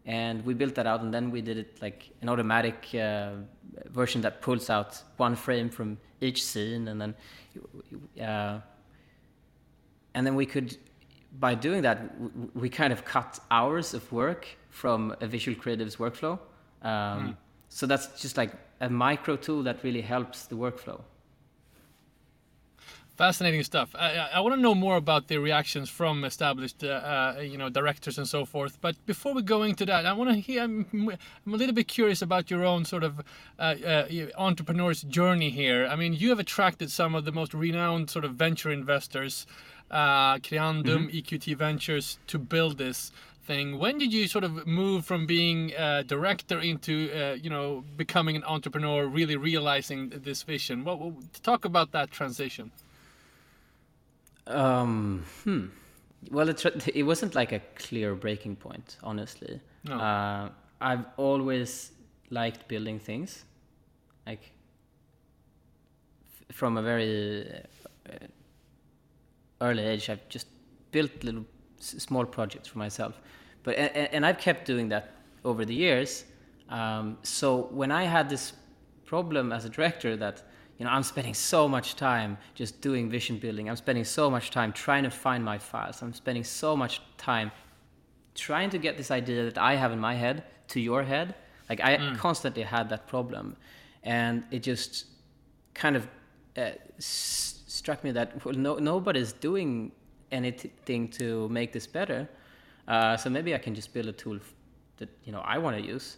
[0.06, 3.32] And we built that out, and then we did it like an automatic uh,
[3.90, 7.14] version that pulls out one frame from each scene, and then
[8.26, 8.60] uh,
[10.14, 10.76] and then we could,
[11.38, 12.14] by doing that,
[12.54, 16.38] we kind of cut hours of work from a visual creative's workflow.
[16.82, 17.36] Um, mm.
[17.68, 21.00] So that's just like a micro tool that really helps the workflow.
[23.20, 23.94] Fascinating stuff.
[23.94, 27.68] I, I want to know more about the reactions from established, uh, uh, you know,
[27.68, 28.78] directors and so forth.
[28.80, 30.62] But before we go into that, I want to hear.
[30.62, 33.20] I'm, I'm, a little bit curious about your own sort of
[33.58, 34.06] uh, uh
[34.38, 35.86] entrepreneur's journey here.
[35.86, 39.46] I mean, you have attracted some of the most renowned sort of venture investors,
[39.90, 41.18] uh, Creandum, mm -hmm.
[41.18, 43.12] EQT Ventures, to build this
[43.46, 43.78] thing.
[43.78, 48.36] When did you sort of move from being a director into, uh, you know, becoming
[48.36, 50.84] an entrepreneur, really realizing this vision?
[50.84, 52.70] What, what talk about that transition?
[54.46, 55.66] Um, hmm.
[56.30, 59.60] Well, it, it wasn't like a clear breaking point, honestly.
[59.84, 59.96] No.
[59.96, 60.48] Uh,
[60.80, 61.92] I've always
[62.30, 63.44] liked building things,
[64.26, 64.52] like
[66.52, 67.46] from a very
[68.08, 68.26] uh,
[69.60, 70.10] early age.
[70.10, 70.46] I've just
[70.90, 71.44] built little
[71.78, 73.20] small projects for myself,
[73.62, 76.24] but and, and I've kept doing that over the years.
[76.68, 78.52] Um, so when I had this
[79.04, 80.42] problem as a director that
[80.80, 83.68] you know, I'm spending so much time just doing vision building.
[83.68, 86.00] I'm spending so much time trying to find my files.
[86.00, 87.52] I'm spending so much time
[88.34, 91.34] trying to get this idea that I have in my head to your head.
[91.68, 92.16] Like I mm.
[92.16, 93.56] constantly had that problem,
[94.04, 95.04] and it just
[95.74, 96.08] kind of
[96.56, 99.92] uh, s- struck me that well, no, nobody's doing
[100.32, 102.26] anything to make this better.
[102.88, 104.38] Uh, so maybe I can just build a tool
[104.96, 106.16] that you know I want to use.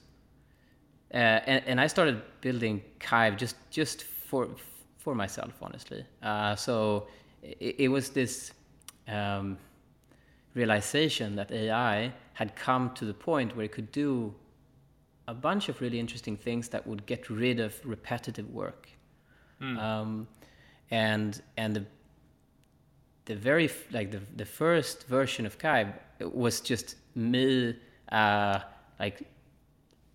[1.12, 4.48] Uh, and, and I started building Kive just just for
[5.04, 6.02] for myself, honestly.
[6.22, 7.06] Uh, so
[7.42, 8.52] it, it, was this
[9.08, 9.58] um,
[10.54, 14.32] realization that AI had come to the point where it could do
[15.26, 18.88] a bunch of really interesting things that would get rid of repetitive work.
[19.60, 19.78] Mm.
[19.78, 20.28] Um,
[20.90, 21.84] and and the
[23.28, 27.76] the very like the the first version of Kive was just me
[28.10, 28.58] uh,
[28.98, 29.16] like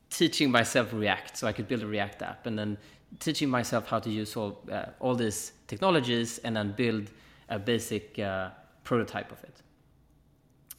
[0.09, 2.77] teaching myself React so I could build a React app and then
[3.19, 7.09] teaching myself how to use all, uh, all these technologies and then build
[7.49, 8.49] a basic uh,
[8.83, 9.61] prototype of it.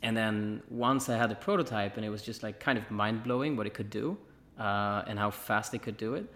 [0.02, 3.24] And then once I had the prototype and it was just like kind of mind
[3.24, 4.16] blowing what it could do
[4.58, 6.32] uh, and how fast it could do it,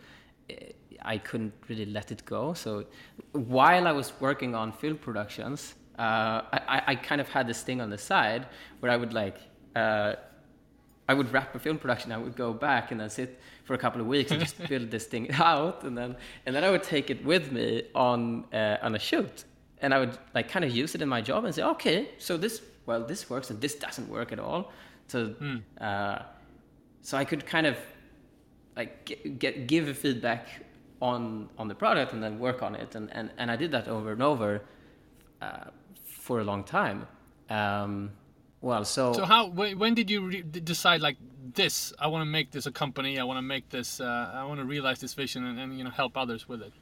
[0.51, 0.73] eh,
[1.05, 2.55] I couldn't really let it go.
[2.55, 2.87] So
[3.33, 7.81] while I was working on film productions, uh, I, I, kind of had this thing
[7.81, 8.47] on the side
[8.81, 9.37] where I would like
[9.77, 10.15] uh,
[11.13, 12.11] I would wrap a film production.
[12.11, 14.91] I would go back and then sit for a couple of weeks and just build
[14.91, 18.87] this thing out, and then and then I would take it with me on uh,
[18.87, 19.45] on a shoot,
[19.83, 22.39] and I would like kind of use it in my job and say, okay, so
[22.39, 24.73] this well this works and this doesn't work at all.
[25.09, 25.61] So mm.
[25.89, 26.19] uh,
[27.03, 27.77] so I could kind of
[28.75, 30.49] like get, get give a feedback
[31.03, 33.87] on on the product and then work on it, and and and I did that
[33.87, 34.63] over and over
[35.43, 35.65] uh,
[36.25, 37.07] for a long time.
[37.51, 38.13] Um,
[38.63, 41.17] Well, so so how when did you re- decide like
[41.55, 41.93] this?
[41.99, 43.19] I want to make this a company.
[43.19, 44.01] I want to make this.
[44.01, 46.73] Uh, I want to realize this vision and, and you know help others with it.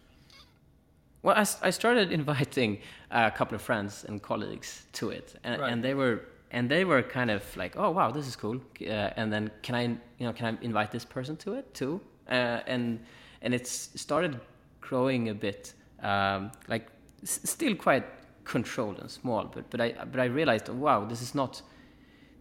[1.22, 2.78] Well, I, I started inviting
[3.10, 5.72] a couple of friends and colleagues to it, and, Right.
[5.72, 6.20] and they were
[6.52, 9.74] and they were kind of like, "Oh, wow, this is cool." Uh, and then can
[9.74, 9.82] I,
[10.18, 12.00] you know, can I invite this person to it too?
[12.28, 13.00] Uh, and
[13.42, 14.38] and it's started
[14.82, 16.86] growing a bit, um, like
[17.22, 18.04] s- still quite
[18.44, 21.62] controlled and small, but but I but I realized, wow, this is not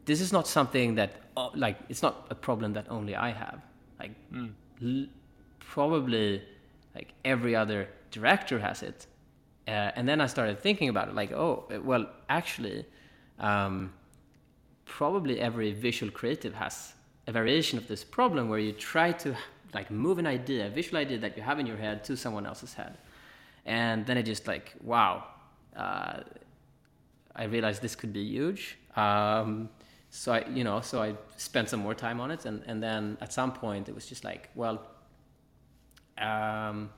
[0.10, 3.60] this is not something that uh, like it's not a problem that only I have.
[4.00, 4.13] Like
[4.82, 5.06] l-
[5.60, 6.41] probably
[6.95, 9.06] like every other director has it.
[9.67, 11.52] Uh, and then I started thinking about it, like, oh,
[11.84, 12.86] well, actually,
[13.38, 13.93] um,
[14.86, 16.93] probably every visual creative has
[17.28, 19.36] a variation of this problem where you try to
[19.76, 22.48] like move an idea, a visual idea that you have in your head to someone
[22.48, 22.98] else's head,
[23.67, 25.24] and then it just like, wow,
[25.76, 26.22] uh,
[27.36, 28.80] I realized this could be huge.
[28.95, 29.69] Um,
[30.10, 33.17] so I, you know, so I spent some more time on it, and, and then
[33.22, 34.82] at some point it was just like, well,
[36.17, 36.89] um,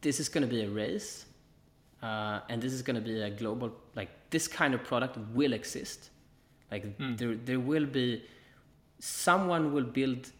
[0.00, 1.26] this is going to be a race,
[2.02, 3.72] uh, and this is going to be a global.
[3.94, 6.10] Like this kind of product will exist.
[6.70, 8.22] Like there, there will be
[8.98, 10.30] someone will build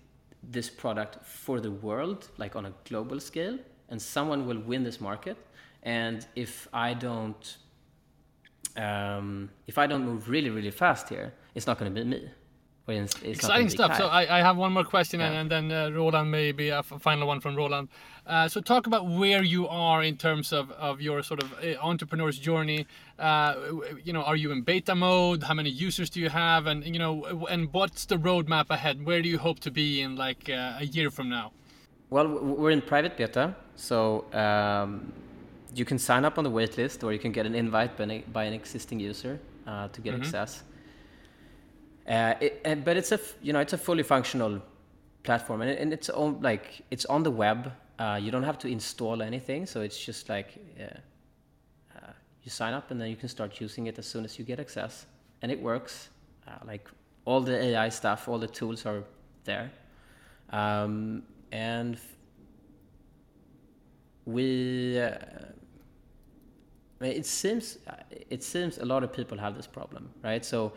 [0.42, 5.00] this product for the world, like on a global scale, and someone will win this
[5.00, 5.36] market.
[5.82, 7.56] And if I don't,
[8.76, 12.30] um, if I don't move really, really fast here, it's not going to be me.
[12.86, 13.96] It's, it's Exciting stuff.
[13.96, 15.40] So I, I have one more question, and, Yeah.
[15.40, 17.88] and then uh, Roland maybe a f- final one from Roland.
[18.26, 21.76] Uh, so talk about where you are in terms of, of your sort of uh,
[21.80, 22.86] entrepreneur's journey.
[23.18, 23.54] Uh,
[24.04, 25.44] you know, are you in beta mode?
[25.44, 26.66] How many users do you have?
[26.66, 29.06] And you know, and what's the roadmap ahead?
[29.06, 31.52] Where do you hope to be in like uh, a year from now?
[32.10, 35.10] Well, we're in private beta, so um,
[35.74, 38.22] you can sign up on the waitlist, or you can get an invite by an,
[38.32, 40.62] by an existing user uh, to get access.
[42.08, 44.60] Uh, it, and, but it's a you know it's a fully functional
[45.22, 47.72] platform, and, it, and it's on like it's on the web.
[47.98, 50.84] Uh, you don't have to install anything, so it's just like uh,
[51.96, 54.44] uh, you sign up and then you can start using it as soon as you
[54.44, 55.06] get access,
[55.42, 56.10] and it works.
[56.46, 56.88] Uh, like
[57.24, 59.02] all the AI stuff, all the tools are
[59.44, 59.72] there,
[60.50, 61.98] um, and
[64.26, 65.00] we.
[65.00, 65.16] Uh,
[67.00, 67.78] it seems
[68.30, 70.44] it seems a lot of people have this problem, right?
[70.44, 70.72] So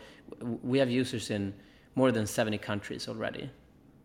[0.64, 1.54] we have users in
[1.96, 3.50] more than 70 countries already.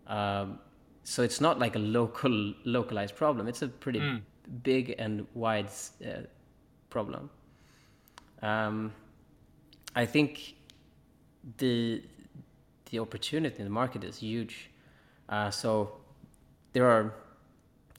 [0.06, 0.58] Um,
[1.04, 3.48] so it's not like a local localized problem.
[3.48, 4.00] It's a pretty
[4.62, 5.70] big and wide
[6.04, 6.22] uh,
[6.90, 7.30] problem.
[8.42, 8.92] Um,
[9.94, 10.54] I think
[11.58, 12.02] the
[12.90, 14.70] the opportunity in the market is huge.
[15.28, 15.92] Uh, so
[16.72, 17.14] there are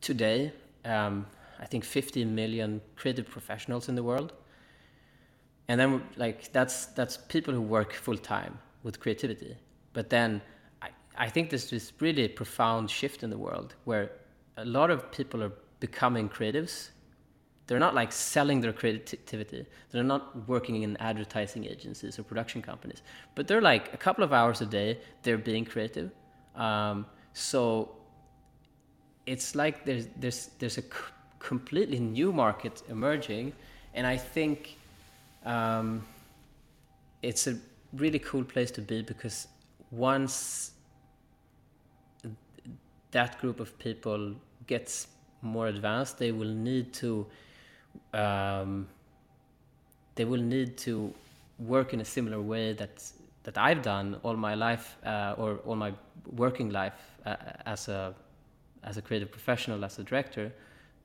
[0.01, 0.53] today,
[0.85, 1.25] um,
[1.63, 4.33] I think 50 million creative professionals in the world,
[5.69, 9.55] and then like that's that's people who work full time with creativity.
[9.93, 10.41] But then
[10.81, 14.11] I, I think there's this really profound shift in the world where
[14.57, 16.89] a lot of people are becoming creatives.
[17.67, 19.65] They're not like selling their creativity.
[19.91, 23.03] They're not working in advertising agencies or production companies,
[23.35, 24.99] but they're like a couple of hours a day.
[25.21, 26.11] They're being creative.
[26.55, 27.95] Um, so
[29.25, 30.83] it's like there's there's there's a
[31.55, 33.45] completely new market emerging,
[33.93, 34.57] and I think
[35.53, 35.87] um,
[37.21, 37.55] it's a
[38.03, 39.47] really cool place to be because
[39.91, 40.71] once
[43.11, 44.21] that group of people
[44.65, 44.93] gets
[45.41, 47.09] more advanced, they will need to
[48.13, 48.87] um,
[50.15, 51.13] they will need to
[51.59, 52.95] work in a similar way that
[53.45, 55.91] that I've done all my life uh, or all my
[56.43, 57.35] working life uh,
[57.73, 58.15] as a
[58.89, 60.51] as a creative professional, as a director.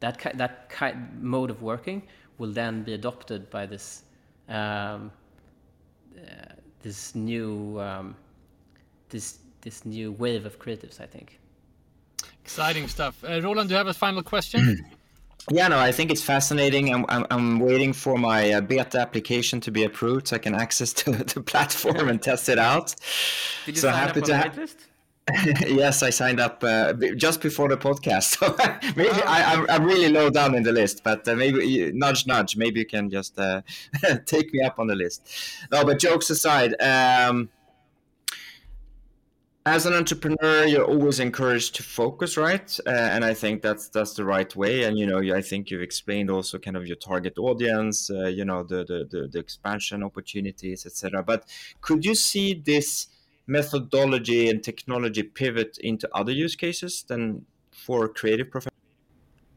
[0.01, 2.03] That ki- that ki- mode of working
[2.39, 4.05] will then be adopted by this
[4.49, 5.11] um,
[6.17, 6.21] uh,
[6.83, 8.15] this new um,
[9.09, 11.01] this this new wave of creatives.
[11.01, 11.39] I think.
[12.45, 13.23] Exciting stuff.
[13.23, 14.85] Uh, Roland, do you have a final question?
[15.51, 16.93] Yeah, no, I think it's fascinating.
[16.93, 20.55] I'm, I'm, I'm waiting for my uh, beta application to be approved so I can
[20.55, 22.95] access to the platform and test it out.
[23.65, 24.77] Did you So sign up happy on to the ha- waitlist?
[25.67, 28.38] yes, I signed up uh, just before the podcast.
[28.38, 28.57] So
[28.97, 31.93] maybe Oh, I, I'm, I'm really low down in the list, but uh, maybe you-
[31.93, 32.57] nudge, nudge.
[32.57, 33.62] Maybe you can just uh,
[34.27, 35.29] take me up on the list.
[35.71, 37.51] No, but jokes aside, um,
[39.67, 42.79] as an entrepreneur, you're always encouraged to focus, right?
[42.87, 44.85] Uh, and I think that's that's the right way.
[44.85, 48.47] And you know, I think you've explained also kind of your target audience, uh, you
[48.47, 51.23] know, the, the the the expansion opportunities, etc.
[51.23, 51.44] But
[51.83, 53.09] could you see this
[53.49, 58.75] methodology and technology pivot into other use cases than for creative professionals?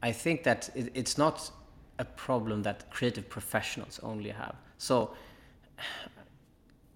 [0.02, 1.50] I think that it's not
[1.98, 4.56] a problem that creative professionals only have.
[4.78, 5.14] So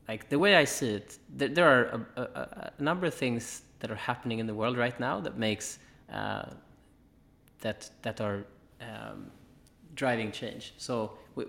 [0.09, 3.91] like the way I see it, there, are a, a, a, number of things that
[3.91, 5.79] are happening in the world right now that makes
[6.13, 6.47] uh,
[7.61, 8.45] that that are
[8.81, 9.31] um,
[9.95, 10.75] driving change.
[10.77, 11.45] So we,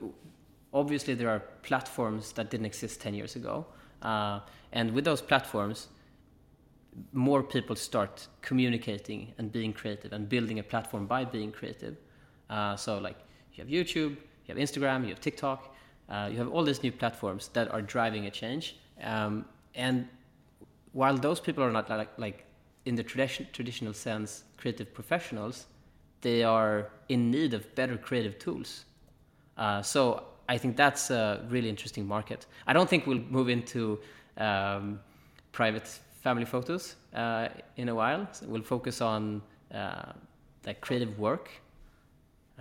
[0.74, 3.66] obviously there are platforms that didn't exist 10 years ago,
[4.02, 4.40] uh,
[4.72, 5.88] and with those platforms,
[7.14, 11.96] more people start communicating and being creative and building a platform by being creative.
[12.50, 13.18] Uh, so like
[13.54, 14.12] you have YouTube,
[14.46, 15.76] you have Instagram, you have TikTok,
[16.10, 18.78] uh, you have all these new platforms that are driving a change.
[19.04, 19.46] Um,
[19.76, 20.08] and
[20.94, 22.46] while those people are not like, like
[22.86, 25.68] in the tradition, traditional sense creative professionals,
[26.22, 28.86] they are in need of better creative tools.
[29.58, 32.46] Uh, so I think that's a really interesting market.
[32.66, 34.00] I don't think we'll move into
[34.38, 35.00] um,
[35.52, 35.88] private
[36.22, 38.28] family photos uh, in a while.
[38.32, 39.42] So we'll focus on
[39.74, 40.14] uh,
[40.66, 41.50] like creative work.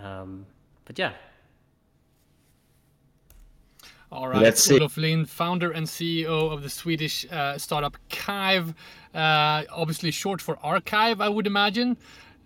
[0.02, 0.46] Um,
[0.84, 1.12] but yeah,
[4.12, 4.76] all right, Let's see.
[4.76, 8.72] Olof Lind, founder and CEO of the Swedish uh, startup Kive,
[9.14, 11.96] uh, obviously short for archive, I would imagine.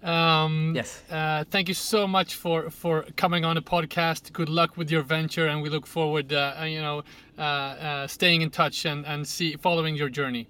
[0.02, 1.02] Um, yes.
[1.10, 4.32] Uh, thank you so much for for coming on the podcast.
[4.32, 7.02] Good luck with your venture, and we look forward, uh, uh, you know,
[7.42, 10.48] uh, staying in touch and and see following your journey.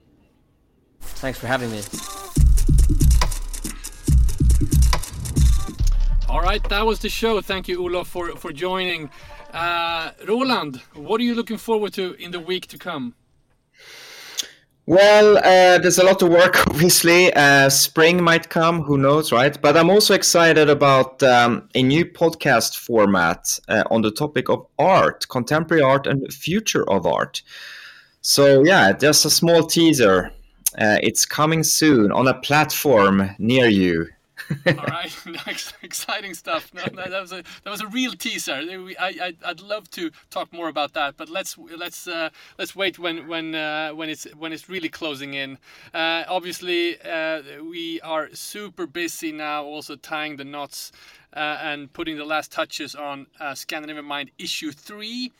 [1.00, 1.82] Thanks for having me.
[6.28, 7.40] All right, that was the show.
[7.40, 9.10] Thank you, Olof, for for joining.
[9.52, 13.14] Uh, Roland, what are you looking forward to in the week to come?
[14.90, 17.32] Well, uh, there's a lot of work, obviously.
[17.32, 19.56] Uh, spring might come, who knows, right?
[19.62, 24.66] But I'm also excited about um, a new podcast format uh, on the topic of
[24.80, 27.40] art, contemporary art, and future of art.
[28.20, 30.32] So, yeah, just a small teaser.
[30.76, 34.08] Uh, it's coming soon on a platform near you.
[34.66, 35.14] All right,
[35.82, 36.72] exciting stuff.
[36.74, 38.54] No, that, was a that was a real teaser.
[38.98, 42.98] I, I would love to talk more about that, but let's let's uh, let's wait
[42.98, 45.58] when when uh, when it's when it's really closing in.
[45.94, 50.92] Uh, obviously, uh, we are super busy now, also tying the knots
[51.34, 55.32] uh, and putting the last touches on uh, Scandinavian Mind issue three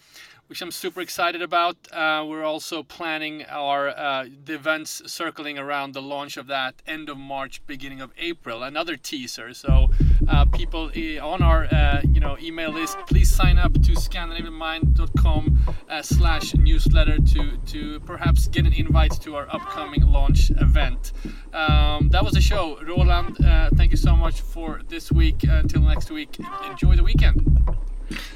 [0.51, 1.77] which I'm super excited about.
[1.93, 7.09] Uh, we're also planning our uh, the events circling around the launch of that end
[7.09, 8.65] of March, beginning of April.
[8.65, 9.55] Another teaser.
[9.55, 9.91] So
[10.29, 10.91] uh, people
[11.23, 18.01] on our uh, you know email list, please sign up to scandinavianmind.com uh, to to
[18.01, 21.13] perhaps get an invite to our upcoming launch event.
[21.55, 22.77] Um, that was the show.
[22.83, 25.45] Roland, uh, thank you so much for this week.
[25.45, 27.39] until next week, enjoy the weekend.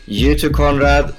[0.07, 1.13] You too, Conrad.